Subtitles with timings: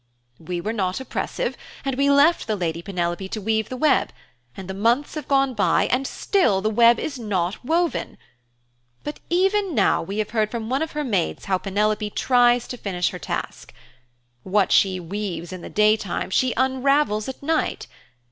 [0.39, 1.55] 'We were not oppressive
[1.85, 4.11] and we left the lady Penelope to weave the web,
[4.57, 8.17] and the months have gone by and still the web is not woven.
[9.03, 12.77] But even now we have heard from one of her maids how Penelope tries to
[12.77, 13.75] finish her task.
[14.41, 17.85] What she weaves in the daytime she unravels at night.